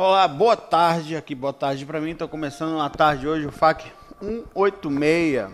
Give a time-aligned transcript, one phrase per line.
[0.00, 1.16] Olá, boa tarde.
[1.16, 2.14] Aqui, boa tarde para mim.
[2.14, 5.50] Tô começando uma tarde hoje, o FAC 186.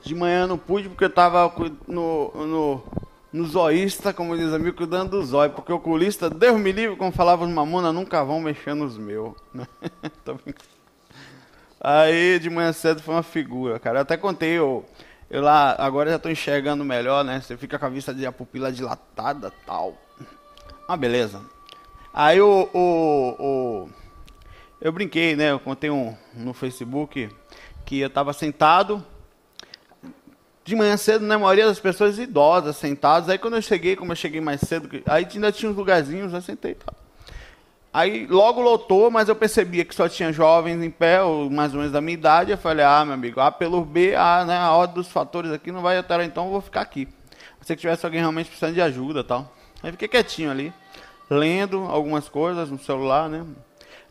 [0.00, 1.52] De manhã não pude porque eu tava
[1.88, 2.84] no, no,
[3.32, 5.50] no zoísta, como diz amigo, cuidando do zóio.
[5.50, 9.34] Porque o oculista, Deus me livre, como falava os mamona, nunca vão mexer nos meus.
[9.52, 9.66] Né?
[11.82, 13.98] Aí de manhã cedo foi uma figura, cara.
[13.98, 14.86] Eu até contei, eu,
[15.28, 17.40] eu lá, agora já tô enxergando melhor, né?
[17.40, 19.96] Você fica com a vista de a pupila dilatada tal.
[20.86, 21.57] Ah, beleza.
[22.12, 23.88] Aí o, o, o,
[24.80, 25.52] eu brinquei, né?
[25.52, 27.28] Eu contei um no Facebook
[27.84, 29.04] que eu estava sentado
[30.64, 31.36] de manhã cedo, né?
[31.36, 33.28] Maioria das pessoas idosas sentadas.
[33.28, 36.40] Aí quando eu cheguei, como eu cheguei mais cedo, aí ainda tinha uns lugarzinhos, eu
[36.40, 36.92] sentei, tá?
[37.92, 41.78] Aí logo lotou, mas eu percebia que só tinha jovens em pé, ou mais ou
[41.78, 42.50] menos da minha idade.
[42.50, 45.72] Eu falei, ah, meu amigo, A pelo B, a, né, a ordem dos fatores aqui
[45.72, 47.08] não vai alterar, então eu vou ficar aqui.
[47.62, 49.52] Se tivesse alguém realmente precisando de ajuda tal.
[49.82, 50.72] Aí fiquei quietinho ali
[51.30, 53.44] lendo algumas coisas no celular, né?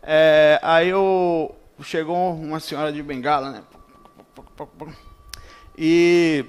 [0.03, 3.63] É, aí eu chegou uma senhora de bengala, né?
[5.77, 6.45] E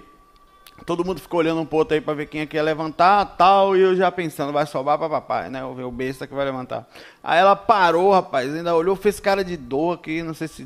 [0.87, 3.77] todo mundo ficou olhando um pouco aí para ver quem é que ia levantar, tal,
[3.77, 5.65] e eu já pensando, vai sobrar para papai, né?
[5.65, 6.89] O besta que vai levantar.
[7.23, 10.65] Aí ela parou, rapaz, ainda olhou, fez cara de dor aqui, não sei se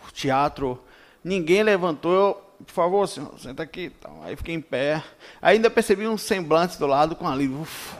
[0.00, 0.82] por teatro.
[1.22, 2.34] Ninguém levantou, eu,
[2.64, 3.92] por favor, senhor, senta aqui.
[3.98, 5.02] Então, aí fiquei em pé.
[5.42, 7.60] Aí ainda percebi um semblante do lado com alívio.
[7.60, 7.99] Ufa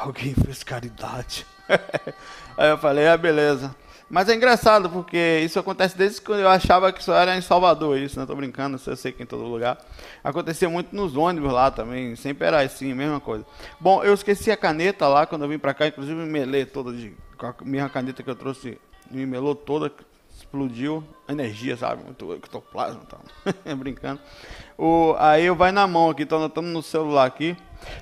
[0.00, 1.46] alguém fez caridade.
[2.56, 3.74] Aí eu falei, ah, beleza.
[4.08, 7.96] Mas é engraçado, porque isso acontece desde quando eu achava que só era em Salvador,
[7.96, 8.26] isso, não né?
[8.26, 9.78] tô brincando, eu sei que em todo lugar.
[10.24, 13.46] Acontecia muito nos ônibus lá também, sempre era assim, mesma coisa.
[13.78, 16.92] Bom, eu esqueci a caneta lá quando eu vim pra cá, inclusive me melei toda
[16.92, 17.14] de.
[17.38, 19.92] Com a mesma caneta que eu trouxe, me melou toda,
[20.50, 21.04] explodiu.
[21.28, 22.02] Energia, sabe?
[22.02, 23.76] Muito ectoplasma e tal.
[23.76, 24.20] brincando.
[24.76, 27.56] O, aí eu vai na mão aqui, tô anotando no celular aqui.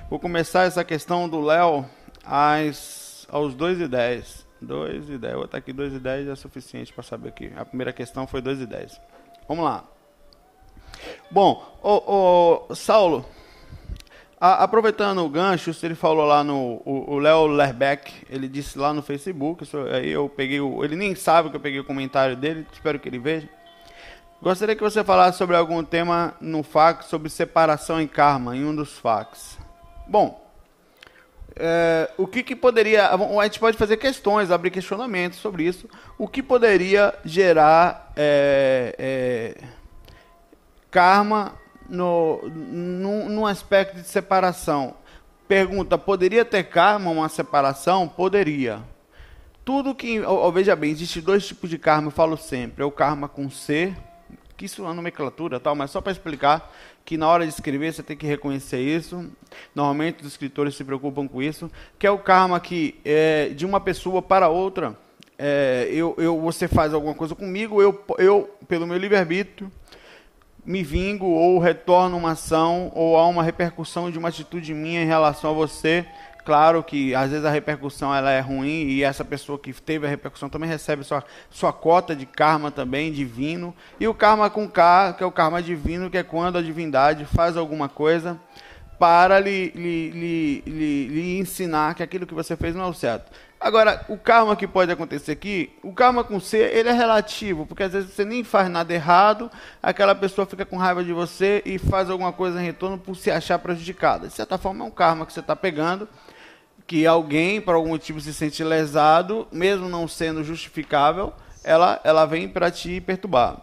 [0.09, 1.85] Vou começar essa questão do Léo
[2.25, 4.47] às, aos 2 e 10.
[4.61, 5.33] 2 e 10.
[5.35, 7.53] Vou estar aqui 2 e 10 é suficiente para saber aqui.
[7.55, 8.99] A primeira questão foi 2 e 10.
[9.47, 9.85] Vamos lá.
[11.31, 13.25] Bom, o, o Saulo,
[14.39, 16.81] a, aproveitando o gancho, ele falou lá no.
[16.85, 19.63] O Léo Lerbeck, ele disse lá no Facebook.
[19.63, 20.83] Isso, aí eu peguei o.
[20.83, 23.49] Ele nem sabe que eu peguei o comentário dele, espero que ele veja.
[24.41, 28.73] Gostaria que você falasse sobre algum tema no fax sobre separação em karma, em um
[28.73, 29.59] dos fax.
[30.07, 30.49] Bom,
[31.57, 33.09] é, o que, que poderia.
[33.09, 35.89] A gente pode fazer questões, abrir questionamentos sobre isso.
[36.17, 39.63] O que poderia gerar é, é,
[40.89, 41.58] karma
[41.89, 44.95] no, no, num aspecto de separação?
[45.47, 48.07] Pergunta: poderia ter karma uma separação?
[48.07, 48.81] Poderia.
[49.65, 50.21] Tudo que.
[50.21, 53.49] Ou, veja bem, existe dois tipos de karma, eu falo sempre: é o karma com
[53.49, 53.93] C,
[54.55, 56.71] que isso é uma nomenclatura tal, mas só para explicar
[57.05, 59.31] que na hora de escrever você tem que reconhecer isso.
[59.73, 63.79] Normalmente os escritores se preocupam com isso, que é o karma que é, de uma
[63.79, 64.95] pessoa para outra,
[65.37, 69.71] é, eu, eu, você faz alguma coisa comigo, eu, eu pelo meu livre-arbítrio,
[70.69, 75.07] me vingo ou retorno uma ação ou há uma repercussão de uma atitude minha em
[75.07, 76.05] relação a você
[76.45, 80.09] Claro que às vezes a repercussão ela é ruim e essa pessoa que teve a
[80.09, 83.75] repercussão também recebe sua, sua cota de karma também divino.
[83.99, 87.25] E o karma com K, que é o karma divino, que é quando a divindade
[87.25, 88.39] faz alguma coisa
[88.97, 93.31] para lhe, lhe, lhe, lhe, ensinar que aquilo que você fez não é o certo.
[93.59, 97.83] Agora, o karma que pode acontecer aqui, o karma com C, ele é relativo, porque
[97.83, 99.51] às vezes você nem faz nada errado,
[99.83, 103.29] aquela pessoa fica com raiva de você e faz alguma coisa em retorno por se
[103.29, 104.27] achar prejudicada.
[104.29, 106.07] De certa forma, é um karma que você está pegando
[106.87, 111.31] que alguém, por algum motivo, se sente lesado, mesmo não sendo justificável,
[111.63, 113.61] ela, ela vem para te perturbar.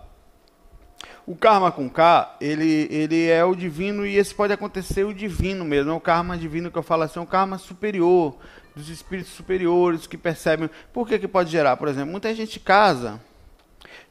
[1.27, 5.65] O karma com K, ele, ele é o divino e esse pode acontecer o divino
[5.65, 5.91] mesmo.
[5.91, 8.37] É o karma divino que eu falo assim, é o karma superior,
[8.77, 10.71] dos espíritos superiores que percebem.
[10.93, 11.77] Por que, que pode gerar?
[11.79, 13.21] Por exemplo, muita gente casa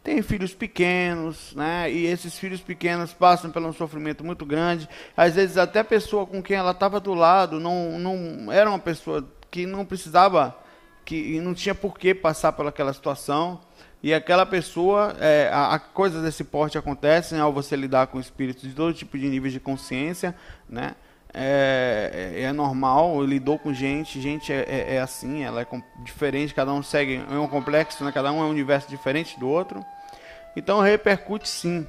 [0.03, 1.91] tem filhos pequenos, né?
[1.91, 4.87] E esses filhos pequenos passam por um sofrimento muito grande.
[5.17, 8.77] Às vezes até a pessoa com quem ela estava do lado não, não era uma
[8.77, 10.55] pessoa que não precisava
[11.03, 13.59] que não tinha por que passar pelaquela situação.
[14.03, 18.61] E aquela pessoa, é, a, a, coisas desse porte acontecem ao você lidar com espíritos
[18.61, 20.35] de todo tipo de níveis de consciência,
[20.69, 20.95] né?
[21.37, 25.67] É, é, é normal, lidou com gente, gente é, é, é assim, ela é
[25.97, 28.11] diferente, cada um segue, é um complexo, né?
[28.13, 29.83] cada um é um universo diferente do outro.
[30.55, 31.85] Então repercute sim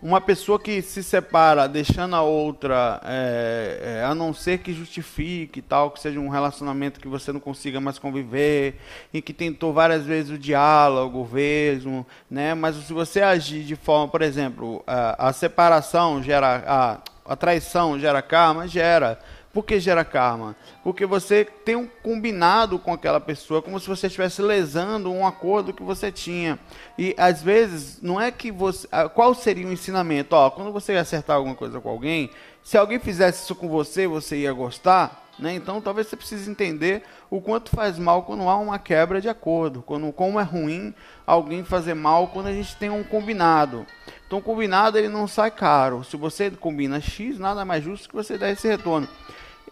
[0.00, 5.60] uma pessoa que se separa deixando a outra, é, é, a não ser que justifique
[5.60, 8.76] tal, que seja um relacionamento que você não consiga mais conviver,
[9.12, 12.54] e que tentou várias vezes o diálogo mesmo, né?
[12.54, 17.98] Mas se você agir de forma, por exemplo, a, a separação gera, a, a traição
[17.98, 19.18] gera karma, gera.
[19.52, 20.54] Por que gera karma?
[20.84, 25.72] Porque você tem um combinado com aquela pessoa, como se você estivesse lesando um acordo
[25.72, 26.58] que você tinha.
[26.96, 28.86] E às vezes, não é que você.
[28.90, 30.34] Ah, qual seria o ensinamento?
[30.34, 32.30] Ó, quando você ia acertar alguma coisa com alguém,
[32.62, 35.28] se alguém fizesse isso com você, você ia gostar?
[35.38, 35.54] Né?
[35.54, 39.82] Então, talvez você precise entender o quanto faz mal quando há uma quebra de acordo,
[39.82, 40.92] quando como é ruim
[41.26, 43.86] alguém fazer mal quando a gente tem um combinado.
[44.28, 46.04] Então, combinado ele não sai caro.
[46.04, 49.08] Se você combina X, nada mais justo que você dar esse retorno.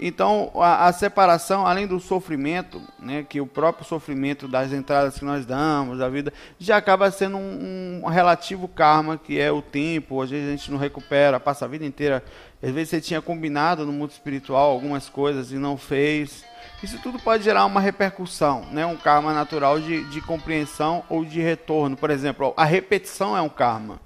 [0.00, 5.26] Então, a, a, separação, além do sofrimento, né, que o próprio sofrimento das entradas que
[5.26, 10.23] nós damos, da vida, já acaba sendo um, um, relativo karma, que é o tempo.
[10.23, 12.25] Às vezes a gente não recupera, passa a vida inteira.
[12.62, 16.44] Às vezes você tinha combinado no mundo espiritual algumas coisas e não fez.
[16.82, 21.41] Isso tudo pode gerar uma repercussão, né, um karma natural de, de compreensão ou de
[21.43, 21.94] retorno.
[21.94, 24.06] Por exemplo, a repetição é um karma.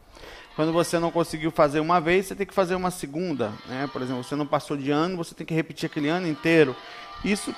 [0.61, 3.51] Quando você não conseguiu fazer uma vez, você tem que fazer uma segunda.
[3.67, 3.89] Né?
[3.91, 6.77] Por exemplo, você não passou de ano, você tem que repetir aquele ano inteiro.
[7.25, 7.55] Isso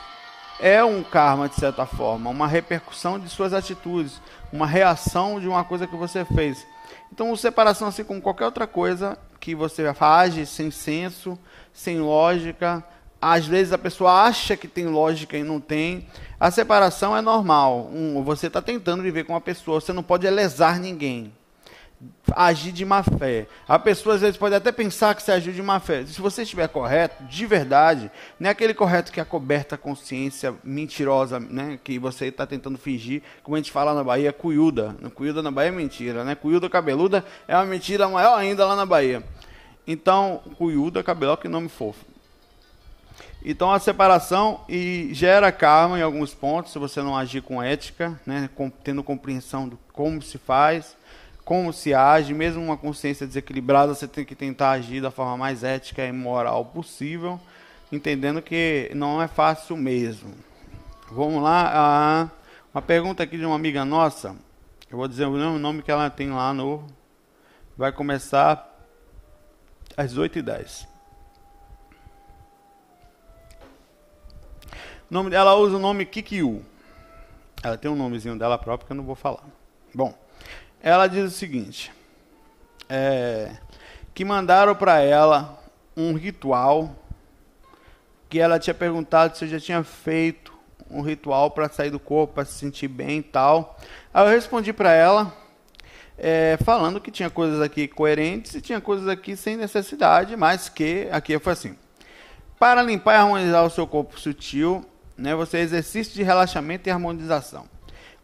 [0.61, 4.23] é um karma, de certa forma, uma repercussão de suas atitudes,
[4.53, 6.65] uma reação de uma coisa que você fez.
[7.13, 11.37] Então, separação, assim como qualquer outra coisa que você age sem senso,
[11.73, 12.85] sem lógica,
[13.21, 16.07] às vezes a pessoa acha que tem lógica e não tem.
[16.39, 17.91] A separação é normal.
[17.93, 21.33] Um, você está tentando viver com uma pessoa, você não pode lesar ninguém
[22.35, 23.47] agir de má fé.
[23.69, 26.05] A pessoa às vezes pode até pensar que você agiu de má fé.
[26.07, 30.55] Se você estiver correto, de verdade, não é aquele correto que é coberta a consciência
[30.65, 34.97] mentirosa, né, que você está tentando fingir, como a gente fala na Bahia, cuiuda.
[35.15, 36.35] Cuiuda na Bahia é mentira, né?
[36.35, 39.23] Cuiuda cabeluda é uma mentira maior ainda lá na Bahia.
[39.87, 42.13] Então, cuiuda, cabelo, que nome fofo.
[43.45, 48.21] Então a separação e gera karma em alguns pontos, se você não agir com ética,
[48.25, 50.97] né, com, tendo compreensão do como se faz
[51.45, 55.65] como se age, mesmo uma consciência desequilibrada, você tem que tentar agir da forma mais
[55.65, 57.41] ética e moral possível,
[57.91, 60.33] entendendo que não é fácil mesmo.
[61.11, 62.31] Vamos lá,
[62.73, 64.37] uma pergunta aqui de uma amiga nossa,
[64.91, 66.87] eu vou dizer o nome que ela tem lá no.
[67.77, 68.79] Vai começar
[69.97, 70.87] às 8h10.
[75.11, 76.63] O nome dela usa o nome Kikiu.
[77.63, 79.45] Ela tem um nomezinho dela próprio que eu não vou falar.
[79.95, 80.15] Bom,
[80.83, 81.93] ela diz o seguinte:
[82.89, 83.53] é,
[84.13, 85.63] que mandaram para ela
[85.97, 86.95] um ritual
[88.29, 90.53] que ela tinha perguntado se eu já tinha feito
[90.91, 93.79] um ritual para sair do corpo, para se sentir bem e tal.
[94.13, 95.33] Aí eu respondi para ela,
[96.19, 101.09] é, falando que tinha coisas aqui coerentes e tinha coisas aqui sem necessidade, mas que
[101.13, 101.77] aqui foi assim:
[102.59, 104.85] para limpar e harmonizar o seu corpo sutil,
[105.17, 107.67] né, você exercício de relaxamento e harmonização.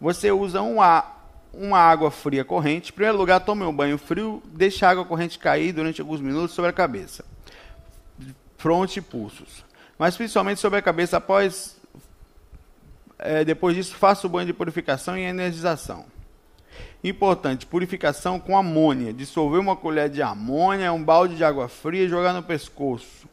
[0.01, 1.18] Você usa um, a,
[1.53, 2.91] uma água fria corrente.
[2.91, 6.55] Em primeiro lugar, tome um banho frio, deixe a água corrente cair durante alguns minutos
[6.55, 7.25] sobre a cabeça,
[8.57, 9.65] fronte e pulsos.
[9.99, 11.77] Mas principalmente sobre a cabeça após.
[13.19, 16.07] É, depois disso, faça o banho de purificação e energização.
[17.03, 19.13] Importante, purificação com amônia.
[19.13, 23.29] Dissolver uma colher de amônia, um balde de água fria e jogar no pescoço.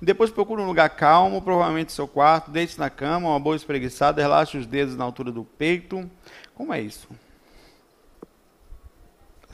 [0.00, 4.56] Depois procure um lugar calmo, provavelmente seu quarto, deite na cama, uma boa espreguiçada, relaxe
[4.56, 6.10] os dedos na altura do peito.
[6.54, 7.08] Como é isso?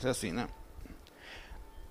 [0.03, 0.47] É assim, né?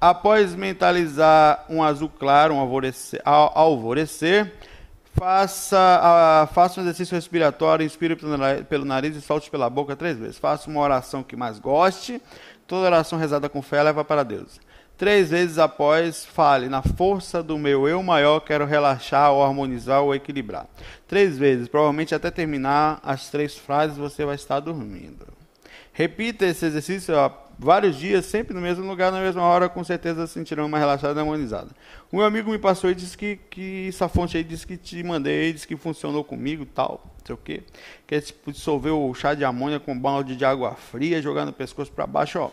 [0.01, 4.53] Após mentalizar um azul claro, um alvorecer, alvorecer
[5.15, 8.17] faça, faça um exercício respiratório, inspire
[8.69, 10.39] pelo nariz e solte pela boca três vezes.
[10.39, 12.21] Faça uma oração que mais goste.
[12.67, 14.61] Toda oração rezada com fé leva para Deus.
[14.97, 20.15] Três vezes após, fale: Na força do meu eu maior, quero relaxar, ou harmonizar, ou
[20.15, 20.67] equilibrar.
[21.09, 25.27] Três vezes, provavelmente até terminar as três frases, você vai estar dormindo.
[25.93, 27.15] Repita esse exercício
[27.59, 31.71] vários dias, sempre no mesmo lugar, na mesma hora, com certeza sentirão uma relaxada harmonizada.
[32.13, 35.53] Um amigo me passou e disse que, que essa fonte aí disse que te mandei,
[35.53, 37.63] disse que funcionou comigo tal, não sei o quê.
[38.07, 41.53] Que é tipo dissolver o chá de amônia com balde de água fria, jogar no
[41.53, 42.51] pescoço para baixo, ó.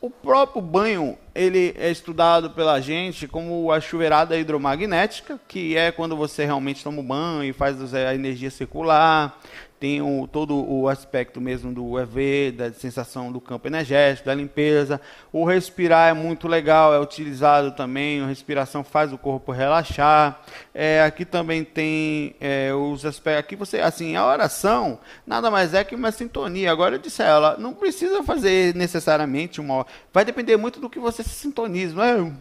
[0.00, 6.16] O próprio banho ele é estudado pela gente como a chuveirada hidromagnética, que é quando
[6.16, 9.38] você realmente toma banho e faz a energia circular
[9.78, 15.00] tem o, todo o aspecto mesmo do EV, da sensação do campo energético, da limpeza.
[15.30, 20.40] O respirar é muito legal, é utilizado também, a respiração faz o corpo relaxar.
[20.74, 23.40] É, aqui também tem é, os aspectos.
[23.40, 26.72] Aqui você, assim, a oração nada mais é que uma sintonia.
[26.72, 29.86] Agora eu disse a ela, não precisa fazer necessariamente uma.
[30.12, 31.94] Vai depender muito do que você se sintoniza.
[31.94, 32.32] Não é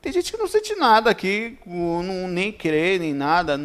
[0.00, 3.58] tem gente que não sente nada aqui, não, nem crê, nem nada.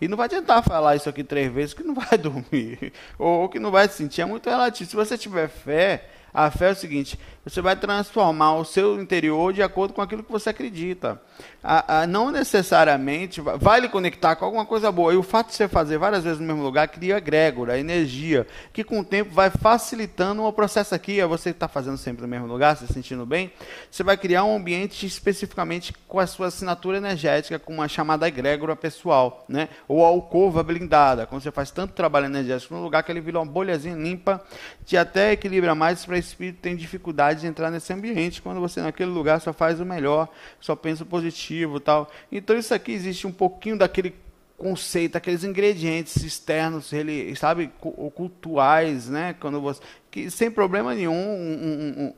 [0.00, 2.92] E não vai tentar falar isso aqui três vezes que não vai dormir.
[3.18, 4.20] Ou, ou que não vai sentir.
[4.20, 4.88] É muito relativo.
[4.90, 9.52] Se você tiver fé, a fé é o seguinte: você vai transformar o seu interior
[9.52, 11.20] de acordo com aquilo que você acredita.
[11.62, 15.14] A, a, não necessariamente vai lhe conectar com alguma coisa boa.
[15.14, 18.82] E o fato de você fazer várias vezes no mesmo lugar cria egrégora, energia, que
[18.82, 21.20] com o tempo vai facilitando o processo aqui.
[21.20, 23.52] É você está fazendo sempre no mesmo lugar, se sentindo bem.
[23.90, 28.74] Você vai criar um ambiente especificamente com a sua assinatura energética, com uma chamada egrégora
[28.74, 29.68] pessoal, né?
[29.86, 31.26] ou alcova blindada.
[31.26, 34.42] Quando você faz tanto trabalho energético no lugar que ele vira uma bolhazinha limpa,
[34.84, 38.80] te até equilibra mais para o espírito tem dificuldade de entrar nesse ambiente quando você
[38.80, 40.28] naquele lugar só faz o melhor,
[40.60, 42.10] só pensa o positivo, tal.
[42.30, 44.14] Então isso aqui existe um pouquinho daquele
[44.56, 47.70] conceito, aqueles ingredientes externos, ele sabe,
[48.14, 49.34] cultuais, né?
[49.38, 52.14] Quando você que sem problema nenhum, um, um, um,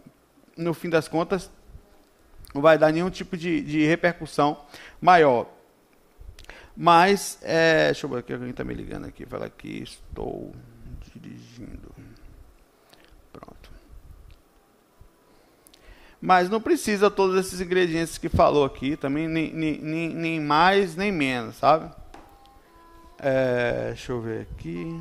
[0.56, 1.50] no fim das contas,
[2.54, 4.58] não vai dar nenhum tipo de, de repercussão
[5.00, 5.48] maior.
[6.76, 10.52] Mas, é, deixa eu ver aqui, alguém está me ligando aqui, fala que estou
[11.12, 11.92] dirigindo.
[16.20, 21.12] Mas não precisa todos esses ingredientes que falou aqui, também nem, nem, nem mais nem
[21.12, 21.90] menos, sabe?
[23.18, 25.00] É, deixa eu ver aqui.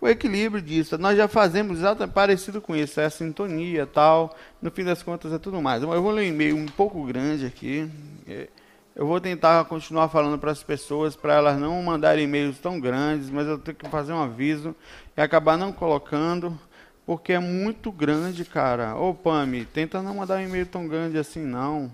[0.00, 4.36] O equilíbrio disso, nós já fazemos exatamente parecido com isso, é a sintonia tal.
[4.60, 5.82] No fim das contas é tudo mais.
[5.82, 7.90] Eu vou ler um e-mail um pouco grande aqui.
[8.28, 8.48] É,
[8.94, 13.30] eu vou tentar continuar falando para as pessoas, para elas não mandarem e-mails tão grandes,
[13.30, 14.74] mas eu tenho que fazer um aviso
[15.16, 16.58] e acabar não colocando
[17.06, 18.96] porque é muito grande, cara.
[18.96, 21.90] Ô, Pami, tenta não mandar um e-mail tão grande assim, não.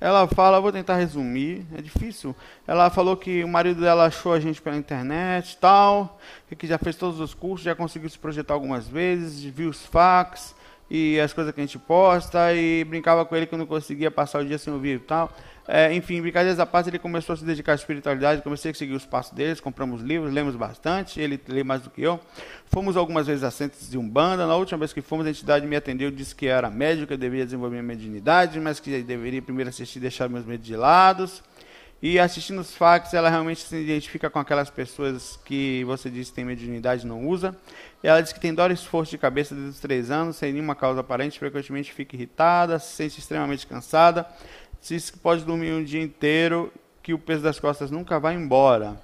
[0.00, 2.34] Ela fala, vou tentar resumir, é difícil.
[2.66, 6.18] Ela falou que o marido dela achou a gente pela internet tal,
[6.58, 10.56] que já fez todos os cursos, já conseguiu se projetar algumas vezes, viu os fax
[10.90, 14.42] e as coisas que a gente posta e brincava com ele que não conseguia passar
[14.42, 15.32] o dia sem ouvir e tal.
[15.66, 18.94] É, enfim, brincadeiras à parte, ele começou a se dedicar à espiritualidade, comecei a seguir
[18.94, 22.18] os passos deles, compramos livros, lemos bastante, ele lê mais do que eu.
[22.66, 25.76] Fomos algumas vezes a centros de Umbanda, na última vez que fomos, a entidade me
[25.76, 29.70] atendeu, disse que era médico, que eu deveria desenvolver minha mediunidade, mas que deveria primeiro
[29.70, 31.30] assistir deixar meus medos de lado.
[32.02, 36.34] E assistindo os fax, ela realmente se identifica com aquelas pessoas que você disse que
[36.34, 37.56] tem mediunidade e não usa.
[38.02, 40.52] E ela diz que tem dor e esforço de cabeça desde os três anos, sem
[40.52, 44.26] nenhuma causa aparente, frequentemente fica irritada, se sente extremamente cansada
[45.12, 46.72] que pode dormir um dia inteiro,
[47.02, 49.00] que o peso das costas nunca vai embora.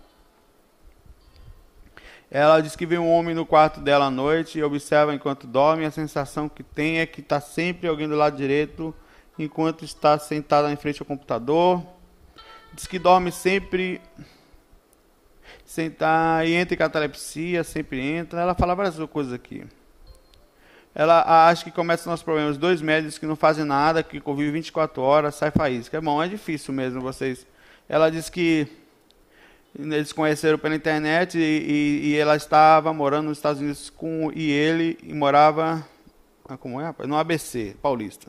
[2.30, 5.86] Ela diz que vê um homem no quarto dela à noite e observa enquanto dorme.
[5.86, 8.94] A sensação que tem é que está sempre alguém do lado direito
[9.38, 11.82] enquanto está sentada em frente ao computador.
[12.74, 14.00] Diz que dorme sempre
[15.64, 18.40] sentar e entra em catalepsia, sempre entra.
[18.40, 19.64] Ela fala várias coisas aqui
[20.98, 22.58] ela acha que começam os problemas.
[22.58, 25.96] Dois médicos que não fazem nada, que convivem 24 horas, sai faísca.
[25.96, 27.46] É bom, é difícil mesmo vocês.
[27.88, 28.66] Ela diz que
[29.78, 34.50] eles conheceram pela internet e, e, e, ela estava morando nos Estados Unidos com e
[34.50, 35.86] ele e morava
[36.58, 38.26] como é no ABC Paulista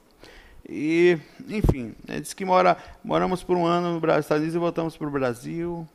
[0.68, 4.98] e enfim ele disse que mora moramos por um ano nos Estados Unidos e voltamos
[4.98, 5.88] para o Brasil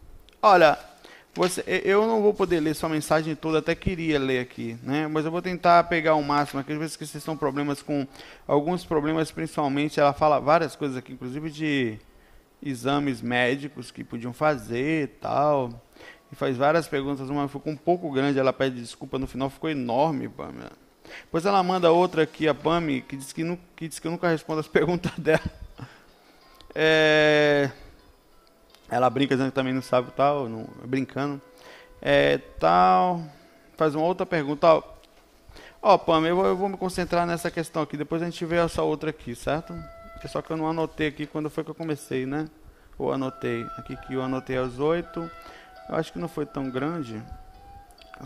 [0.43, 0.79] olha
[1.35, 5.09] você, eu não vou poder ler sua mensagem toda, até queria ler aqui, né?
[5.09, 6.61] Mas eu vou tentar pegar o máximo.
[6.61, 8.07] Aqui, às vezes que vocês estão problemas com
[8.47, 11.99] alguns problemas, principalmente, ela fala várias coisas aqui, inclusive de
[12.63, 15.83] exames médicos que podiam fazer, tal.
[16.31, 19.69] E faz várias perguntas, uma ficou um pouco grande, ela pede desculpa no final, ficou
[19.69, 20.73] enorme, Pamela.
[21.25, 24.11] Depois ela manda outra aqui, a Pami, que diz que, não, que diz que eu
[24.11, 25.41] nunca respondo as perguntas dela.
[26.75, 27.71] É,
[28.89, 31.41] ela brinca dizendo que também não sabe tal, não, brincando.
[32.01, 33.23] É, tal.
[33.77, 34.67] Faz uma outra pergunta.
[34.67, 34.83] Ó,
[35.83, 37.97] ó Pam, eu vou, eu vou me concentrar nessa questão aqui.
[37.97, 39.75] Depois a gente vê essa outra aqui, certo?
[40.23, 42.49] É só que eu não anotei aqui quando foi que eu comecei, né?
[42.99, 43.67] Ou anotei.
[43.77, 45.31] Aqui que eu anotei às oito.
[45.89, 47.23] Eu acho que não foi tão grande.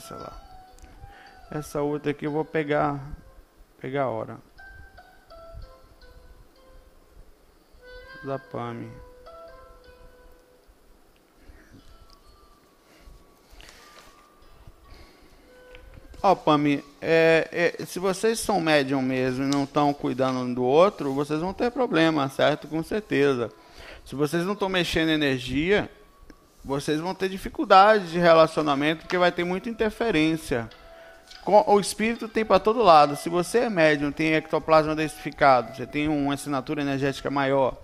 [0.00, 0.32] Sei lá.
[1.50, 3.00] Essa outra aqui eu vou pegar.
[3.80, 4.38] Pegar a hora.
[8.24, 9.07] Da PAMI.
[16.22, 20.52] Ó, Ó, Pami, é, é, se vocês são médium mesmo e não estão cuidando um
[20.52, 22.66] do outro, vocês vão ter problema, certo?
[22.66, 23.50] Com certeza.
[24.04, 25.88] Se vocês não estão mexendo energia,
[26.64, 30.68] vocês vão ter dificuldade de relacionamento, porque vai ter muita interferência.
[31.46, 33.16] O espírito tem para todo lado.
[33.16, 37.76] Se você é médium, tem ectoplasma densificado, você tem uma assinatura energética maior,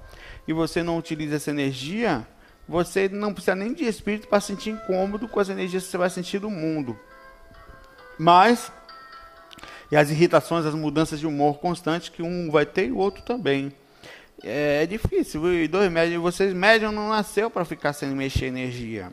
[0.46, 2.26] e você não utiliza essa energia,
[2.68, 6.10] você não precisa nem de espírito para sentir incômodo com as energias que você vai
[6.10, 6.98] sentir do mundo.
[8.18, 8.72] Mas,
[9.90, 13.22] e as irritações, as mudanças de humor constantes que um vai ter e o outro
[13.22, 13.72] também.
[14.42, 19.10] É, é difícil, e dois médios, vocês médium não nasceu para ficar sem mexer energia.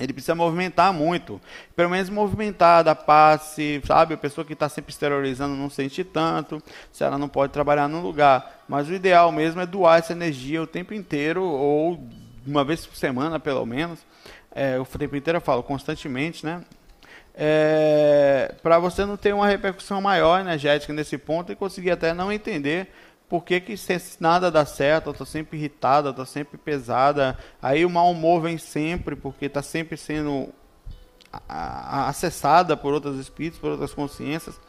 [0.00, 1.40] Ele precisa movimentar muito.
[1.76, 4.14] Pelo menos movimentar, dar passe, sabe?
[4.14, 8.00] A pessoa que está sempre exteriorizando não sente tanto, se ela não pode trabalhar num
[8.00, 8.64] lugar.
[8.66, 12.08] Mas o ideal mesmo é doar essa energia o tempo inteiro, ou
[12.46, 13.98] uma vez por semana, pelo menos.
[14.54, 16.62] É, o tempo inteiro eu falo constantemente, né?
[17.34, 22.30] É, para você não ter uma repercussão maior energética nesse ponto e conseguir até não
[22.30, 22.88] entender
[23.32, 23.74] por que, que
[24.20, 27.38] nada dá certo, eu tô sempre irritada, tô sempre pesada.
[27.62, 30.50] Aí o mau humor vem sempre, porque está sempre sendo
[31.48, 34.60] acessada por outros espíritos, por outras consciências.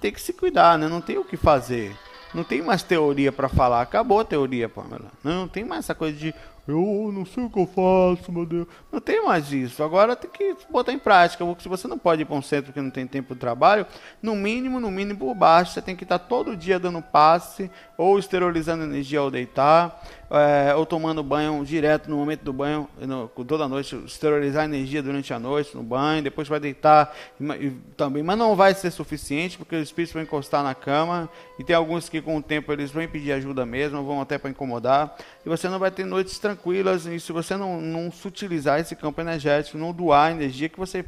[0.00, 0.88] Tem que se cuidar, né?
[0.88, 1.96] Não tem o que fazer.
[2.34, 3.82] Não tem mais teoria para falar.
[3.82, 5.12] Acabou a teoria, Pamela.
[5.22, 6.34] Não, não tem mais essa coisa de
[6.68, 8.66] eu não sei o que eu faço, meu Deus.
[8.92, 9.82] Não tem mais isso.
[9.82, 11.42] Agora tem que botar em prática.
[11.60, 13.86] Se você não pode ir para um centro que não tem tempo de trabalho,
[14.22, 18.18] no mínimo, no mínimo por baixo, você tem que estar todo dia dando passe ou
[18.18, 23.66] esterilizando energia ao deitar é, ou tomando banho direto no momento do banho, no, toda
[23.66, 28.54] noite, esterilizar energia durante a noite no banho, depois vai deitar e, também, mas não
[28.54, 32.36] vai ser suficiente porque os espíritos vão encostar na cama e tem alguns que com
[32.36, 35.90] o tempo eles vão pedir ajuda mesmo, vão até para incomodar e você não vai
[35.90, 40.30] ter noites tranquilas e se você não, não sutilizar esse campo energético, não doar a
[40.32, 41.04] energia que você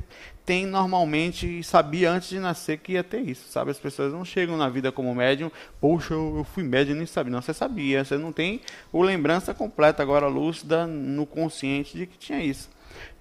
[0.50, 3.70] tem normalmente sabia antes de nascer que ia ter isso, sabe?
[3.70, 5.48] As pessoas não chegam na vida como médium,
[5.80, 7.30] poxa, eu, fui médium nem sabia.
[7.30, 8.60] Não, você sabia, você não tem
[8.92, 12.68] o lembrança completa agora lúcida no consciente de que tinha isso.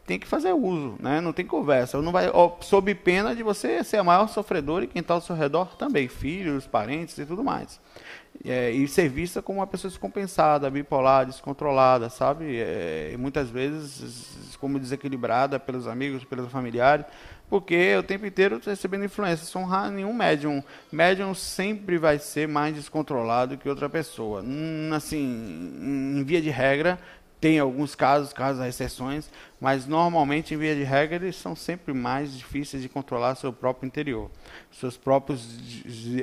[0.09, 1.21] Tem que fazer uso, né?
[1.21, 2.01] Não tem conversa.
[2.01, 5.21] Não vai, ó, sob pena de você ser a maior sofredor e quem está ao
[5.21, 7.79] seu redor também, filhos, parentes e tudo mais.
[8.43, 12.57] É, e ser vista como uma pessoa descompensada, bipolar, descontrolada, sabe?
[12.57, 17.05] É, muitas vezes como desequilibrada pelos amigos, pelos familiares,
[17.47, 19.45] porque o tempo inteiro recebendo influência.
[19.45, 20.63] São nenhum médium.
[20.91, 24.41] Médium sempre vai ser mais descontrolado que outra pessoa.
[24.41, 26.99] Hum, assim, em via de regra,
[27.39, 29.29] tem alguns casos, casos exceções,
[29.61, 33.87] mas normalmente, em via de regra, eles são sempre mais difíceis de controlar seu próprio
[33.87, 34.29] interior,
[34.71, 35.41] seus próprios,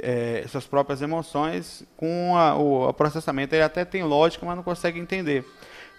[0.02, 3.54] é, suas próprias emoções, com a, o, o processamento.
[3.54, 5.44] Ele até tem lógica, mas não consegue entender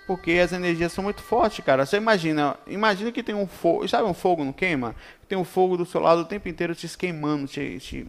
[0.08, 1.86] porque as energias são muito fortes, cara.
[1.86, 4.96] Você imagina, imagina que tem um fogo, sabe um fogo não queima?
[5.28, 8.08] Tem um fogo do seu lado o tempo inteiro te esquemando, te, te...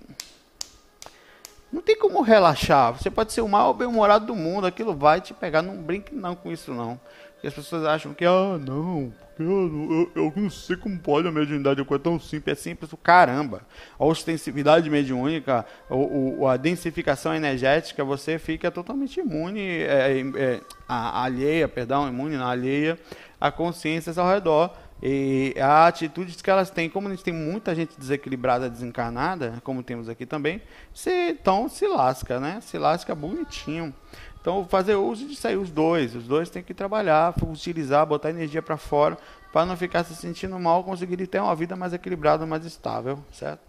[1.73, 2.93] Não tem como relaxar.
[2.95, 5.63] Você pode ser o mal bem-humorado do mundo, aquilo vai te pegar.
[5.63, 6.99] Não brinque não com isso não.
[7.35, 11.31] Porque as pessoas acham que, ah, não, eu, eu, eu, não sei como pode a
[11.31, 13.63] mediunidade, é tão simples, é simples o caramba.
[13.97, 21.23] A ostensividade mediúnica, o, o, a densificação energética, você fica totalmente imune, é, é, a,
[21.23, 22.99] alheia, perdão, imune, na alheia,
[23.41, 24.73] a consciências ao redor.
[25.03, 29.83] E a atitude que elas têm, como a gente tem muita gente desequilibrada, desencarnada, como
[29.83, 30.61] temos aqui também,
[30.93, 32.61] se, então se lasca, né?
[32.61, 33.95] Se lasca bonitinho.
[34.41, 36.15] Então, fazer uso de sair os dois.
[36.15, 39.17] Os dois têm que trabalhar, utilizar, botar energia para fora,
[39.53, 43.61] para não ficar se sentindo mal, conseguir ter uma vida mais equilibrada, mais estável, certo?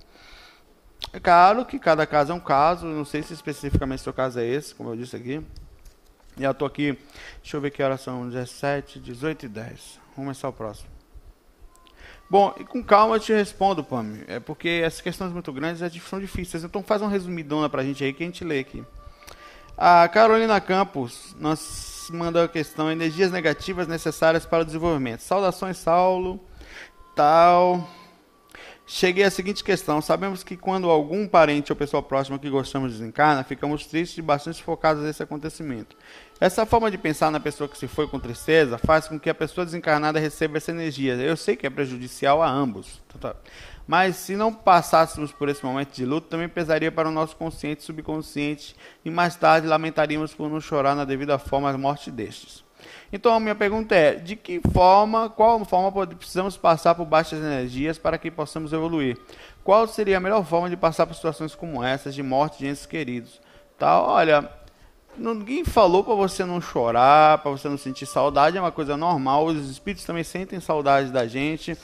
[1.14, 4.46] É claro que cada caso é um caso, não sei se especificamente seu caso é
[4.46, 5.42] esse, como eu disse aqui.
[6.38, 6.98] E eu estou aqui,
[7.42, 9.66] deixa eu ver que horas são, 17, 18 e 10.
[9.66, 10.99] Vamos começar o próximo.
[12.30, 14.24] Bom, e com calma eu te respondo, Pami.
[14.28, 16.64] É porque essas questões muito grandes são difíceis.
[16.64, 18.84] Então faz uma resumidona pra gente aí que a gente lê aqui.
[19.76, 25.22] A Carolina Campos nos mandou a questão: energias negativas necessárias para o desenvolvimento.
[25.22, 26.40] Saudações, Saulo.
[27.16, 27.90] Tal.
[28.92, 33.44] Cheguei à seguinte questão: sabemos que quando algum parente ou pessoa próxima que gostamos desencarna,
[33.44, 35.96] ficamos tristes e bastante focados nesse acontecimento.
[36.42, 39.36] Essa forma de pensar na pessoa que se foi com tristeza faz com que a
[39.36, 41.14] pessoa desencarnada receba essa energia.
[41.14, 43.00] Eu sei que é prejudicial a ambos.
[43.08, 43.36] Tá, tá.
[43.86, 47.84] Mas se não passássemos por esse momento de luto, também pesaria para o nosso consciente
[47.84, 48.76] e subconsciente,
[49.06, 52.64] e mais tarde lamentaríamos por não chorar na devida forma a morte destes.
[53.12, 57.98] Então a minha pergunta é: de que forma, qual forma precisamos passar por baixas energias
[57.98, 59.18] para que possamos evoluir?
[59.64, 62.86] Qual seria a melhor forma de passar por situações como essas de morte de entes
[62.86, 63.42] queridos?
[63.78, 64.50] Tá, olha,
[65.20, 69.48] Ninguém falou para você não chorar, para você não sentir saudade, é uma coisa normal.
[69.48, 71.78] Os espíritos também sentem saudade da gente.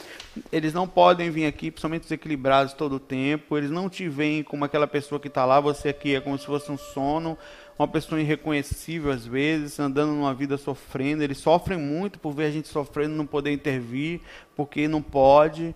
[0.52, 3.58] Eles não podem vir aqui, principalmente desequilibrados todo o tempo.
[3.58, 6.46] Eles não te veem como aquela pessoa que está lá, você aqui é como se
[6.46, 7.38] fosse um sono,
[7.78, 11.24] uma pessoa irreconhecível às vezes, andando numa vida sofrendo.
[11.24, 14.22] Eles sofrem muito por ver a gente sofrendo, não poder intervir,
[14.56, 15.76] porque não pode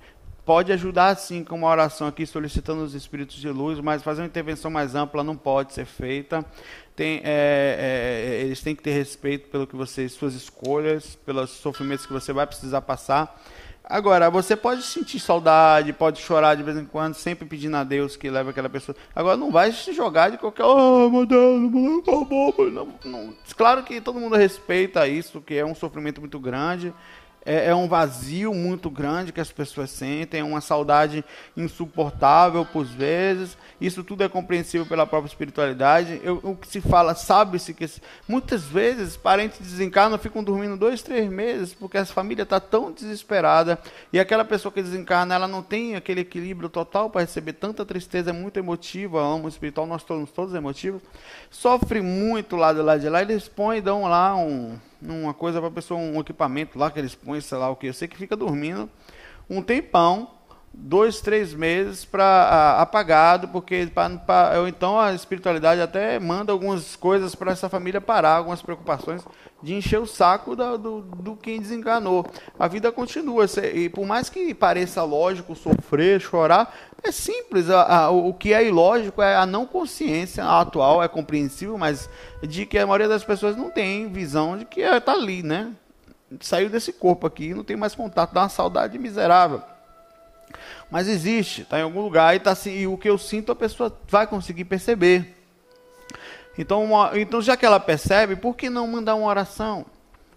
[0.50, 4.28] pode ajudar sim com uma oração aqui solicitando os espíritos de luz, mas fazer uma
[4.28, 6.44] intervenção mais ampla não pode ser feita.
[6.96, 12.08] Tem, é, é, eles têm que ter respeito pelo que você, suas escolhas, pelos sofrimentos
[12.08, 13.40] que você vai precisar passar.
[13.90, 18.16] Agora, você pode sentir saudade, pode chorar de vez em quando, sempre pedindo a Deus
[18.16, 18.96] que leve aquela pessoa.
[19.16, 20.64] Agora, não vai se jogar de qualquer.
[20.64, 21.60] Oh, meu Deus,
[22.72, 23.34] não, não.
[23.58, 26.94] Claro que todo mundo respeita isso, que é um sofrimento muito grande
[27.46, 31.24] é, é, um vazio muito grande que as pessoas sentem, é uma saudade
[31.56, 33.58] insuportável por vezes.
[33.80, 36.20] Isso tudo é compreensível pela própria espiritualidade.
[36.24, 37.90] Eu, o que se fala, sabe-se que
[38.28, 43.80] muitas vezes parentes desencarnam, ficam dormindo dois, três meses, porque a família está tão desesperada
[44.12, 48.32] e aquela pessoa que desencarna, ela não tem aquele equilíbrio total para receber tanta tristeza,
[48.32, 51.02] é muito emotiva, amo espiritual, nós somos todos emotivos,
[51.50, 55.70] sofre muito lá de lá de lá, eles põem, dão lá um uma coisa para
[55.70, 58.18] a pessoa, um equipamento lá que eles põem, sei lá o que, eu sei que
[58.18, 58.90] fica dormindo
[59.50, 60.39] um tempão,
[60.82, 66.96] dois, três meses para apagado, porque pra, pra, ou então a espiritualidade até manda algumas
[66.96, 69.22] coisas para essa família parar, algumas preocupações
[69.62, 72.26] de encher o saco da, do, do quem desenganou.
[72.58, 77.70] A vida continua, e por mais que pareça lógico sofrer, chorar, é simples.
[77.70, 82.10] A, a, o que é ilógico é a não consciência atual, é compreensível, mas
[82.42, 85.72] de que a maioria das pessoas não tem visão de que está ali, né?
[86.40, 89.62] Saiu desse corpo aqui, não tem mais contato, dá uma saudade miserável.
[90.90, 93.56] Mas existe, está em algum lugar e, tá, assim, e o que eu sinto a
[93.56, 95.36] pessoa vai conseguir perceber.
[96.58, 99.86] Então, uma, então, já que ela percebe, por que não mandar uma oração?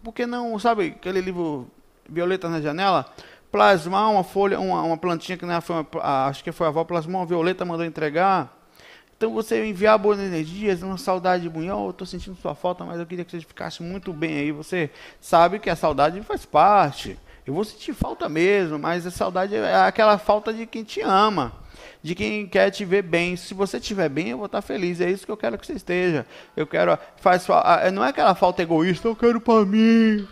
[0.02, 1.68] Por que não, sabe, aquele livro
[2.08, 3.06] Violeta na Janela?
[3.50, 6.84] Plasmar uma folha, uma, uma plantinha que não foi uma, acho que foi a avó,
[6.84, 8.56] plasmou uma violeta, mandou entregar.
[9.16, 12.98] Então você enviar boas energias, uma saudade de oh, eu estou sentindo sua falta, mas
[12.98, 14.50] eu queria que você ficasse muito bem aí.
[14.50, 17.16] Você sabe que a saudade faz parte.
[17.46, 21.62] Eu vou sentir falta mesmo, mas a saudade é aquela falta de quem te ama
[22.02, 23.36] de quem quer te ver bem.
[23.36, 25.00] Se você estiver bem, eu vou estar feliz.
[25.00, 26.26] É isso que eu quero que você esteja.
[26.56, 26.98] Eu quero.
[27.16, 27.46] Faz,
[27.92, 30.26] não é aquela falta egoísta, eu quero para mim.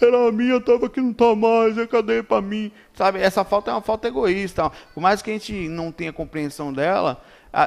[0.00, 2.70] Era minha, tava aqui, não tá mais, é cadê para mim?
[2.94, 4.70] Sabe, essa falta é uma falta egoísta.
[4.92, 7.18] Por mais que a gente não tenha compreensão dela,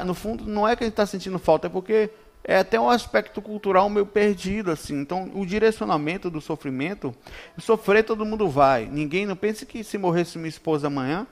[0.06, 2.12] no fundo não é que a gente está sentindo falta, é porque
[2.44, 5.00] é até um aspecto cultural meio perdido, assim.
[5.00, 7.14] Então, o direcionamento do sofrimento,
[7.58, 8.86] sofrer todo mundo vai.
[8.86, 11.28] Ninguém não pense que se morresse minha esposa amanhã,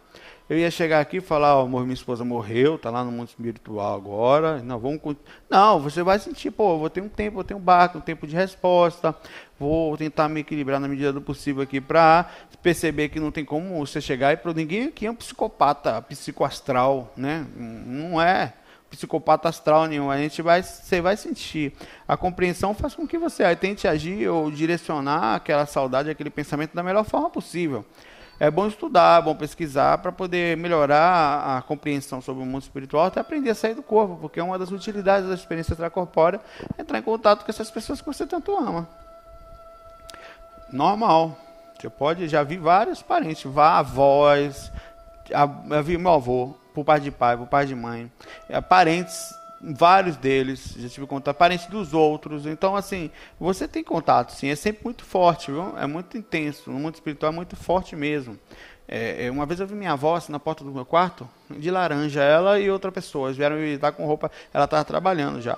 [0.50, 3.28] eu ia chegar aqui e falar, ó, oh, minha esposa morreu, tá lá no mundo
[3.28, 4.62] espiritual agora.
[4.62, 5.02] Não, vamos
[5.50, 8.26] Não, você vai sentir, pô, vou ter um tempo, vou ter um barco, um tempo
[8.26, 9.14] de resposta.
[9.60, 12.30] Vou tentar me equilibrar na medida do possível aqui para
[12.64, 17.12] perceber que não tem como você chegar e para ninguém aqui é um psicopata, psicoastral,
[17.18, 17.46] né?
[17.56, 18.54] Não é
[18.90, 20.10] psicopata astral nenhum.
[20.10, 21.74] A gente vai, você vai sentir.
[22.08, 26.84] A compreensão faz com que você tente agir ou direcionar aquela saudade, aquele pensamento da
[26.84, 27.86] melhor forma possível
[28.40, 33.06] é bom estudar, é bom pesquisar para poder melhorar a compreensão sobre o mundo espiritual,
[33.06, 36.40] até aprender a sair do corpo, porque é uma das utilidades da experiência extracorpórea
[36.78, 38.88] é entrar em contato com essas pessoas que você tanto ama.
[40.72, 41.38] Normal.
[41.80, 44.72] Você pode, já vi vários parentes, vá avós,
[45.30, 45.46] já
[45.84, 48.12] vi meu avô, por pai de pai, por pai de mãe,
[48.48, 52.46] é, parentes vários deles, já tive contato, parentes dos outros.
[52.46, 53.10] Então, assim,
[53.40, 55.76] você tem contato, sim, é sempre muito forte, viu?
[55.76, 56.70] É muito intenso.
[56.70, 58.38] No mundo espiritual é muito forte mesmo.
[58.88, 61.72] É, é uma vez eu vi minha avó assim, na porta do meu quarto, de
[61.72, 63.30] laranja, ela e outra pessoa.
[63.30, 65.58] Eles vieram me visitar com roupa, ela estava trabalhando já.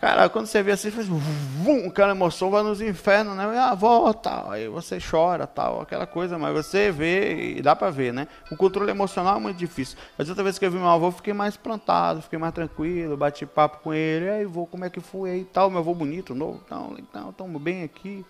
[0.00, 3.44] Cara, quando você vê assim, faz vum, aquela emoção vai nos infernos, né?
[3.58, 7.90] A avó, tal, aí você chora, tal, aquela coisa, mas você vê e dá pra
[7.90, 8.26] ver, né?
[8.50, 9.98] O controle emocional é muito difícil.
[10.16, 13.44] Mas outra vez que eu vi meu avô, fiquei mais plantado, fiquei mais tranquilo, bati
[13.44, 16.62] papo com ele, aí vou, como é que foi aí, tal, meu avô bonito, novo,
[16.64, 18.24] então, então, estamos bem aqui.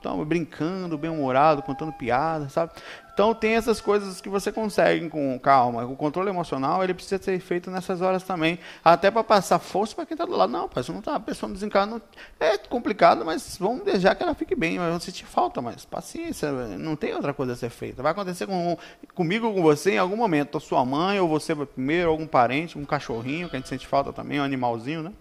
[0.00, 2.72] Então, brincando, bem-humorado, contando piadas, sabe?
[3.12, 5.84] Então tem essas coisas que você consegue com calma.
[5.84, 10.06] O controle emocional, ele precisa ser feito nessas horas também, até para passar força para
[10.06, 10.50] quem está do lado.
[10.50, 12.00] Não, pai, não tá, a pessoa desencarna.
[12.40, 14.78] É complicado, mas vamos deixar que ela fique bem.
[14.78, 18.02] Vamos sentir falta, mas paciência, não tem outra coisa a ser feita.
[18.02, 18.78] Vai acontecer com,
[19.14, 20.54] comigo ou com você em algum momento.
[20.54, 24.14] Ou sua mãe, ou você primeiro, algum parente, um cachorrinho, que a gente sente falta
[24.14, 25.12] também, um animalzinho, né?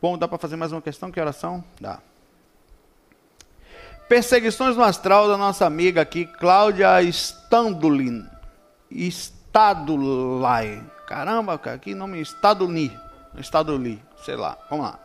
[0.00, 1.10] Bom, dá para fazer mais uma questão?
[1.10, 1.64] Que oração?
[1.80, 1.98] Dá.
[4.08, 8.26] Perseguições no astral da nossa amiga aqui, Cláudia Standulin.
[8.90, 10.82] Estadulai.
[11.06, 12.92] Caramba, cara, que nome Estaduni.
[13.38, 14.58] Estaduli, sei lá.
[14.68, 14.98] Vamos lá.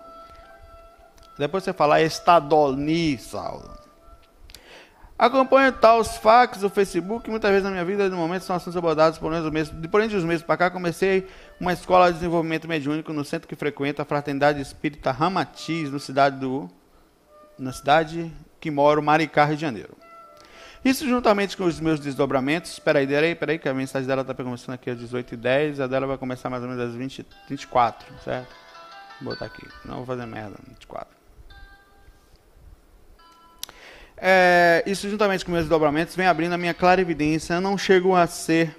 [1.38, 3.79] Depois você fala estadoni, Saulo.
[5.17, 8.75] Acompanho tal os fax, o Facebook, muitas vezes na minha vida, no momento, são assuntos
[8.75, 9.71] abordados por menos meses.
[9.73, 11.27] Depois de uns meses para cá, comecei
[11.59, 16.38] uma escola de desenvolvimento mediúnico no centro que frequenta a Fraternidade Espírita Ramatiz, no cidade
[16.38, 16.69] do,
[17.57, 19.97] na cidade que moro, Maricá, Rio de Janeiro.
[20.83, 22.71] Isso juntamente com os meus desdobramentos.
[22.71, 26.07] Espera aí, peraí, peraí, que a mensagem dela está começando aqui às 18h10, a dela
[26.07, 28.47] vai começar mais ou menos às 20, 24, certo?
[29.21, 31.19] Vou botar aqui, não vou fazer merda, 24.
[34.21, 37.55] É, isso juntamente com meus desdobramentos vem abrindo a minha clara evidência.
[37.55, 38.73] Eu não chego a ser,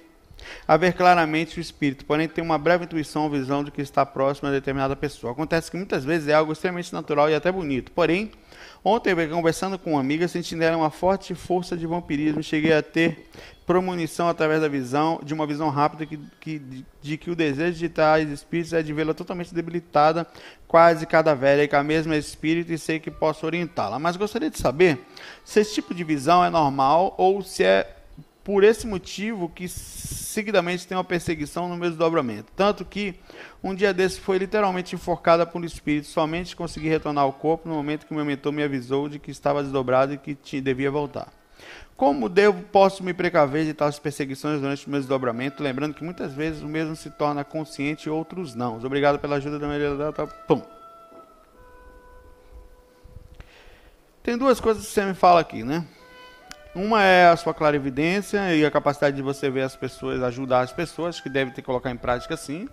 [0.67, 4.03] a ver claramente o espírito, porém tenho uma breve intuição ou visão de que está
[4.03, 5.33] próximo a determinada pessoa.
[5.33, 8.31] Acontece que muitas vezes é algo extremamente natural e até bonito, porém
[8.83, 12.41] Ontem, conversando com uma amiga, senti nela uma forte força de vampirismo.
[12.41, 13.29] Cheguei a ter
[13.65, 17.77] premonição através da visão, de uma visão rápida que, que, de, de que o desejo
[17.77, 20.25] de tais espíritos é de vê-la totalmente debilitada,
[20.67, 23.99] quase cadáver, que a mesma espírito e sei que posso orientá-la.
[23.99, 24.99] Mas gostaria de saber
[25.45, 28.00] se esse tipo de visão é normal ou se é
[28.43, 32.51] por esse motivo que seguidamente tem uma perseguição no meu desdobramento.
[32.55, 33.15] Tanto que
[33.63, 37.75] um dia desse foi literalmente enforcada por um espírito, somente consegui retornar ao corpo no
[37.75, 41.31] momento que meu mentor me avisou de que estava desdobrado e que devia voltar.
[41.95, 46.33] Como devo, posso me precaver de tais perseguições durante o meu desdobramento, lembrando que muitas
[46.33, 48.77] vezes o mesmo se torna consciente e outros não.
[48.77, 50.25] Obrigado pela ajuda da Maria Data.
[50.25, 50.63] Pum.
[54.23, 55.85] Tem duas coisas que você me fala aqui, né?
[56.73, 60.71] Uma é a sua clarividência e a capacidade de você ver as pessoas, ajudar as
[60.71, 62.69] pessoas, que deve ter que colocar em prática sim.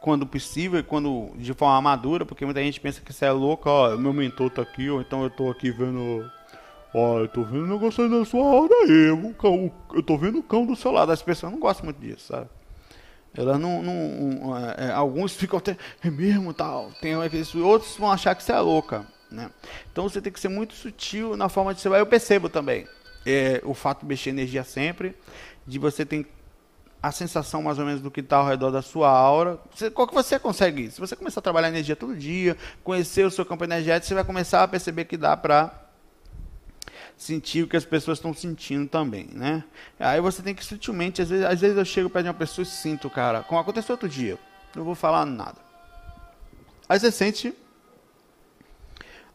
[0.00, 3.68] Quando possível e quando de forma madura, porque muita gente pensa que você é louco,
[3.68, 6.30] ó, meu mentor tá aqui, ou então eu tô aqui vendo.
[6.94, 10.16] Ó, eu tô vendo um negócio aí na sua hora aí, o cão, eu tô
[10.16, 11.10] vendo o cão do seu lado.
[11.10, 12.48] As pessoas não gostam muito disso, sabe?
[13.34, 13.82] Elas não.
[13.82, 15.76] não é, é, alguns ficam até.
[16.04, 16.92] É mesmo tal.
[17.00, 19.04] Tem aqueles, outros vão achar que você é louca.
[19.30, 19.50] Né?
[19.92, 22.00] Então você tem que ser muito sutil na forma de você vai.
[22.00, 22.86] Eu percebo também
[23.26, 25.14] é, o fato de mexer energia sempre,
[25.66, 26.26] de você ter
[27.02, 29.58] a sensação mais ou menos do que está ao redor da sua aura.
[29.74, 30.90] Você, qual que você consegue?
[30.90, 34.24] Se você começar a trabalhar energia todo dia, conhecer o seu campo energético, você vai
[34.24, 35.86] começar a perceber que dá para
[37.16, 39.64] sentir o que as pessoas estão sentindo também, né?
[39.98, 42.62] Aí você tem que sutilmente, às vezes, às vezes eu chego perto de uma pessoa
[42.62, 44.38] e sinto, cara, como aconteceu outro dia,
[44.74, 45.58] não vou falar nada.
[46.88, 47.52] Aí você sente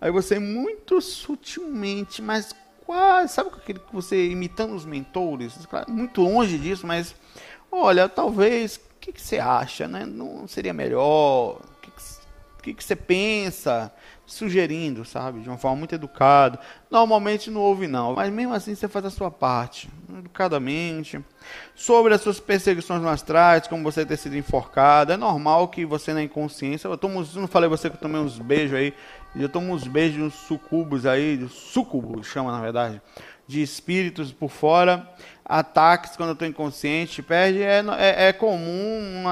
[0.04, 2.54] Aí você muito sutilmente, mas
[2.86, 5.58] quase, sabe aquele que você imitando os mentores?
[5.88, 7.16] Muito longe disso, mas
[7.72, 10.06] olha, talvez, o que, que você acha, né?
[10.06, 11.56] Não seria melhor?
[11.56, 11.89] O que,
[12.63, 13.94] que, que você pensa?
[14.34, 16.60] Sugerindo, sabe, de uma forma muito educada.
[16.89, 21.24] Normalmente não ouve não, mas mesmo assim você faz a sua parte, educadamente.
[21.76, 26.24] Sobre as suas perseguições astrais, como você ter sido enforcado, é normal que você na
[26.24, 28.93] inconsciência, eu tomo, não falei você que eu tomei uns beijos aí,
[29.36, 33.02] eu tomo uns beijos uns sucubos aí, sucubos chama na verdade,
[33.48, 35.08] de espíritos por fora,
[35.46, 39.24] ataques quando eu estou inconsciente, perde, é, é, é comum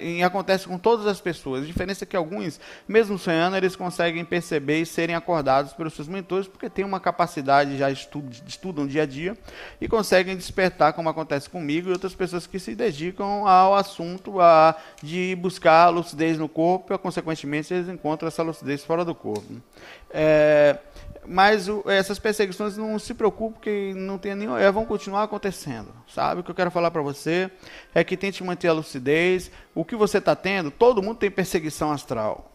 [0.00, 1.62] e acontece com todas as pessoas.
[1.62, 6.08] A diferença é que alguns, mesmo sonhando, eles conseguem perceber e serem acordados pelos seus
[6.08, 9.36] mentores, porque têm uma capacidade, já estudam, estudam dia a dia
[9.80, 14.76] e conseguem despertar, como acontece comigo e outras pessoas que se dedicam ao assunto a,
[15.02, 19.60] de buscar lucidez no corpo e, consequentemente, eles encontram essa lucidez fora do corpo.
[20.10, 20.78] É,
[21.26, 25.88] mas o, essas perseguições não se preocupe porque não tem nenhum, é, vão continuar acontecendo,
[26.08, 26.40] sabe?
[26.40, 27.50] O que eu quero falar para você
[27.94, 29.50] é que tente manter a lucidez.
[29.74, 32.50] O que você está tendo, todo mundo tem perseguição astral.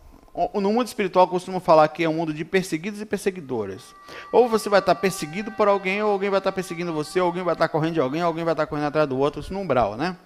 [0.54, 3.96] No mundo espiritual, costumo falar que é um mundo de perseguidos e perseguidores.
[4.34, 7.22] Ou você vai estar tá perseguido por alguém, ou alguém vai estar tá perseguindo você,
[7.22, 9.18] ou alguém vai estar tá correndo de alguém, ou alguém vai estar correndo atrás do
[9.18, 10.18] outro, isso no umbral, né?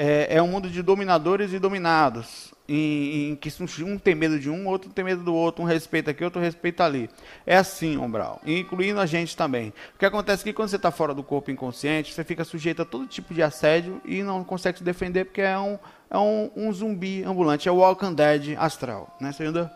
[0.00, 3.50] É, é um mundo de dominadores e dominados em, em, que
[3.82, 6.84] um tem medo de um, outro tem medo do outro, um respeita aqui, outro respeita
[6.84, 7.10] ali.
[7.44, 9.72] É assim, Umbral, incluindo a gente também.
[9.96, 12.80] O que acontece é que quando você está fora do corpo inconsciente, você fica sujeito
[12.82, 15.76] a todo tipo de assédio e não consegue se defender porque é um,
[16.08, 19.32] é um, um zumbi ambulante, é o Walking Dead astral, né?
[19.32, 19.68] Você ainda...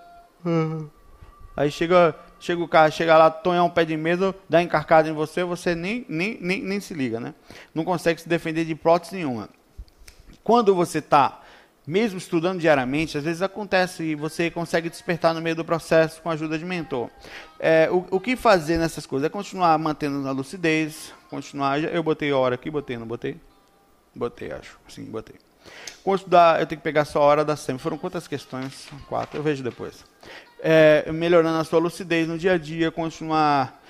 [1.57, 5.13] Aí chega, chega o cara, chega lá, tonha um pé de medo, dá encarcada em
[5.13, 7.35] você, você nem, nem, nem, nem se liga, né?
[7.75, 9.49] Não consegue se defender de prótese nenhuma.
[10.43, 11.41] Quando você está
[11.87, 16.31] mesmo estudando diariamente, às vezes acontece e você consegue despertar no meio do processo com
[16.31, 17.11] a ajuda de mentor.
[17.59, 19.27] É, o, o, que fazer nessas coisas?
[19.27, 21.83] É continuar mantendo a lucidez, continuar.
[21.83, 23.41] Eu botei hora aqui, botei, não botei?
[24.15, 24.79] Botei, acho.
[24.89, 25.37] Sim, botei.
[26.05, 27.79] Com estudar, eu tenho que pegar só a hora da SEM.
[27.79, 28.89] Foram quantas questões?
[29.09, 30.05] Quatro, eu vejo depois.
[30.61, 33.82] É, melhorando a sua lucidez no dia a dia, continuar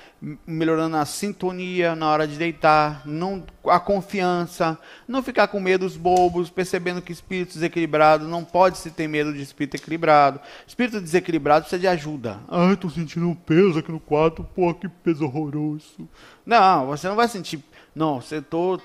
[0.46, 6.48] melhorando a sintonia na hora de deitar, não, a confiança, não ficar com medos bobos,
[6.48, 10.40] percebendo que espírito desequilibrado não pode se ter medo de espírito equilibrado.
[10.66, 12.38] Espírito desequilibrado precisa de ajuda.
[12.48, 16.08] Ai, tô sentindo um peso aqui no quarto, pô, que peso horroroso.
[16.46, 17.62] Não, você não vai sentir.
[17.94, 18.80] Não, você tô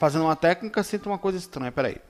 [0.00, 2.09] fazendo uma técnica, sinto uma coisa estranha, peraí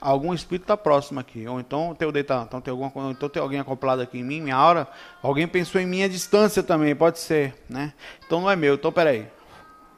[0.00, 1.46] algum espírito está próximo aqui.
[1.46, 4.88] Ou então tem, então tem alguma então tem alguém acoplado aqui em mim, minha aura.
[5.22, 7.92] Alguém pensou em minha distância também, pode ser, né?
[8.26, 8.74] Então não é meu.
[8.74, 9.26] Então peraí.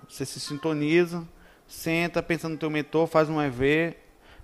[0.08, 1.24] Você se sintoniza,
[1.66, 3.94] senta, pensa no teu mentor, faz um EV,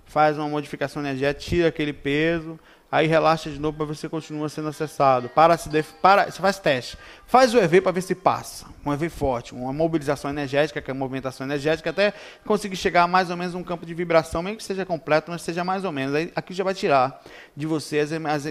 [0.05, 2.57] faz uma modificação energética, tira aquele peso,
[2.91, 5.29] aí relaxa de novo para ver se continua sendo acessado.
[5.29, 5.91] Para se def...
[6.01, 6.97] para, você faz teste.
[7.25, 8.65] Faz o EV para ver se passa.
[8.85, 12.13] Um EV forte, uma mobilização energética, que é movimentação energética, até
[12.45, 15.41] conseguir chegar a mais ou menos um campo de vibração, mesmo que seja completo, mas
[15.41, 16.15] seja mais ou menos.
[16.15, 17.21] Aí aqui já vai tirar
[17.55, 18.05] de você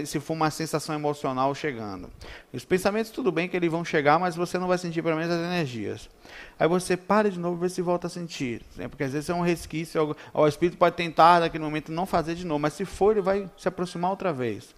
[0.05, 2.09] se for uma sensação emocional chegando.
[2.53, 5.31] Os pensamentos, tudo bem que eles vão chegar, mas você não vai sentir pelo menos
[5.31, 6.09] as energias.
[6.59, 8.61] Aí você para de novo e vê se volta a sentir.
[8.75, 8.87] Né?
[8.87, 12.45] Porque às vezes é um resquício, o espírito pode tentar naquele momento não fazer de
[12.45, 14.75] novo, mas se for, ele vai se aproximar outra vez.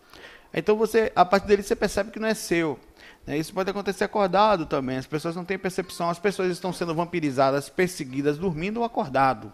[0.54, 2.80] Então você, a partir dele você percebe que não é seu.
[3.26, 3.38] Né?
[3.38, 4.98] Isso pode acontecer acordado também.
[4.98, 6.10] As pessoas não têm percepção.
[6.10, 9.54] As pessoas estão sendo vampirizadas, perseguidas, dormindo ou acordado.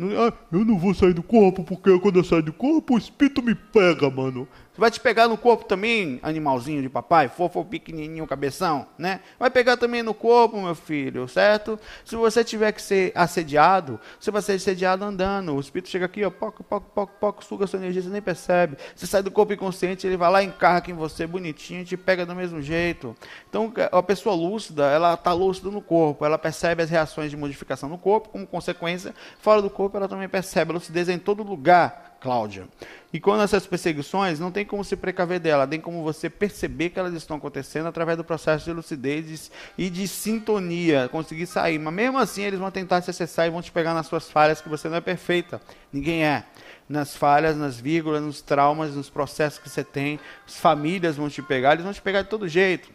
[0.00, 3.40] Ah, eu não vou sair do corpo porque quando eu saio do corpo o espírito
[3.40, 4.48] me pega, mano.
[4.74, 9.20] Você vai te pegar no corpo também, animalzinho de papai, fofo, pequenininho, cabeção, né?
[9.38, 11.78] Vai pegar também no corpo, meu filho, certo?
[12.04, 15.54] Se você tiver que ser assediado, você vai ser assediado andando.
[15.54, 18.76] O espírito chega aqui, ó, poco, poco, poco, poco, suga sua energia, você nem percebe.
[18.96, 22.26] Você sai do corpo inconsciente, ele vai lá, encarga em você, bonitinho, e te pega
[22.26, 23.14] do mesmo jeito.
[23.48, 27.88] Então, a pessoa lúcida, ela está lúcida no corpo, ela percebe as reações de modificação
[27.88, 32.13] no corpo, como consequência, fora do corpo, ela também percebe a lucidez em todo lugar
[32.24, 32.66] Cláudia.
[33.12, 36.98] E quando essas perseguições, não tem como se precaver dela, tem como você perceber que
[36.98, 41.78] elas estão acontecendo através do processo de lucidez e de sintonia, conseguir sair.
[41.78, 44.62] Mas mesmo assim, eles vão tentar te acessar e vão te pegar nas suas falhas,
[44.62, 45.60] que você não é perfeita.
[45.92, 46.44] Ninguém é.
[46.88, 50.18] Nas falhas, nas vírgulas, nos traumas, nos processos que você tem.
[50.48, 52.88] As famílias vão te pegar, eles vão te pegar de todo jeito.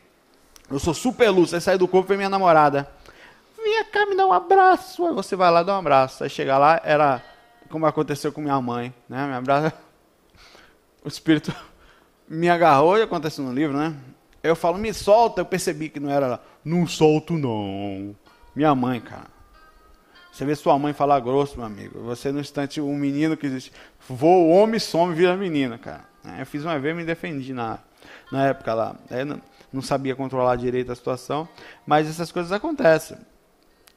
[0.72, 2.89] Eu sou super luz, aí sai do corpo e minha namorada.
[3.63, 5.06] Vem cá me dar um abraço.
[5.06, 6.24] Aí você vai lá dar um abraço.
[6.24, 7.22] Aí chega lá, era
[7.70, 9.26] como aconteceu com minha mãe, né?
[9.26, 9.74] Minha brasa,
[11.04, 11.54] o espírito
[12.28, 13.96] me agarrou e acontece no livro, né?
[14.42, 16.40] Eu falo, me solta, eu percebi que não era lá.
[16.64, 18.16] Não solto não.
[18.56, 19.28] Minha mãe, cara.
[20.32, 22.00] Você vê sua mãe falar grosso, meu amigo.
[22.04, 23.74] Você no instante, um menino que existe.
[24.08, 26.06] Voa, o homem some vira menina, cara.
[26.38, 27.80] Eu fiz uma vez me defendi na,
[28.32, 28.96] na época lá.
[29.28, 29.42] não,
[29.74, 31.48] não sabia controlar direito a situação.
[31.86, 33.18] Mas essas coisas acontecem.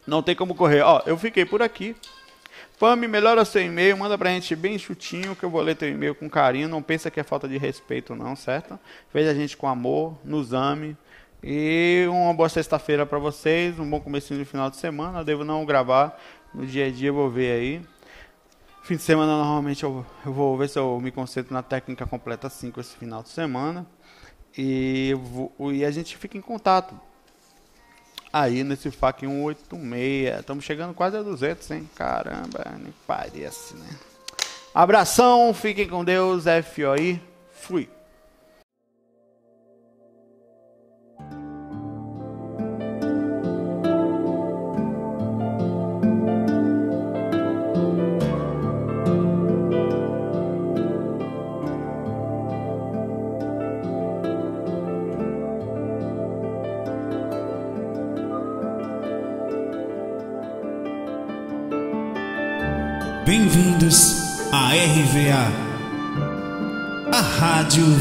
[0.06, 0.82] Não tem como correr.
[0.82, 1.94] Ó, eu fiquei por aqui.
[2.82, 6.16] Fame, melhora seu e-mail, manda pra gente bem chutinho, que eu vou ler teu e-mail
[6.16, 6.68] com carinho.
[6.68, 8.76] Não pensa que é falta de respeito, não, certo?
[9.14, 10.96] Veja a gente com amor, nos ame.
[11.44, 15.20] E uma boa sexta-feira para vocês, um bom começo de final de semana.
[15.20, 16.20] Eu devo não gravar
[16.52, 17.82] no dia a dia, vou ver aí.
[18.82, 22.50] Fim de semana, normalmente, eu, eu vou ver se eu me concentro na técnica completa
[22.50, 23.86] 5 esse final de semana.
[24.58, 27.00] E, vou, e a gente fica em contato
[28.32, 30.40] aí nesse FAC 186.
[30.40, 31.90] Estamos chegando quase a 200, hein?
[31.94, 33.88] Caramba, nem parece, né?
[34.74, 37.20] Abração, fiquem com Deus, FOI,
[37.52, 37.88] fui.